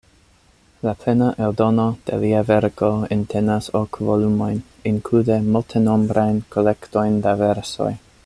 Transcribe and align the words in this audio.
La 0.87 0.93
plena 1.01 1.25
eldono 1.47 1.83
de 2.07 2.17
lia 2.23 2.39
verko 2.47 2.89
entenas 3.15 3.69
ok 3.81 4.01
volumojn, 4.09 4.57
inklude 4.93 5.37
multenombrajn 5.57 6.41
kolektojn 6.57 7.23
da 7.27 7.37
versoj. 7.45 7.93